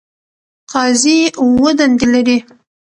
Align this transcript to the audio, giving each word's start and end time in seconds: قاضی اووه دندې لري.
قاضی 0.71 1.19
اووه 1.41 1.71
دندې 1.79 2.07
لري. 2.13 2.37